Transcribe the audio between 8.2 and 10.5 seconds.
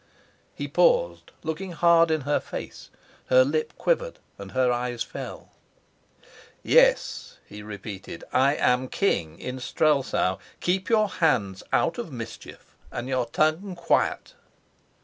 "I am king in Strelsau.